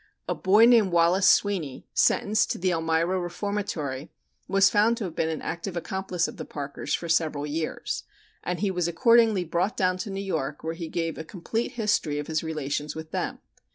[0.27, 4.09] A boy named Wallace Sweeney, sentenced to the Elmira Reformatory,
[4.47, 8.03] was found to have been an active accomplice of the Parkers for several years,
[8.43, 12.17] and he was accordingly brought down to New York, where he gave a complete history
[12.17, 13.41] of his relations with them.